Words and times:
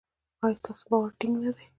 ایا 0.43 0.57
ستاسو 0.59 0.85
باور 0.89 1.11
ټینګ 1.19 1.35
نه 1.43 1.51
دی؟ 1.55 1.65